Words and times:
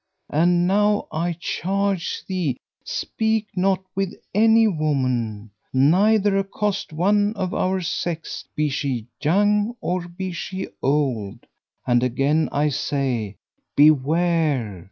And 0.31 0.65
now 0.65 1.05
I 1.11 1.33
charge 1.33 2.25
thee 2.25 2.57
speak 2.83 3.49
not 3.55 3.83
with 3.93 4.15
any 4.33 4.67
woman, 4.67 5.51
neither 5.73 6.37
accost 6.37 6.91
one 6.91 7.33
of 7.35 7.53
our 7.53 7.81
sex, 7.81 8.43
be 8.55 8.67
she 8.67 9.05
young 9.23 9.75
or 9.79 10.07
be 10.07 10.31
she 10.31 10.67
old; 10.81 11.45
and 11.85 12.01
again 12.01 12.49
I 12.51 12.69
say 12.69 13.35
Beware! 13.75 14.79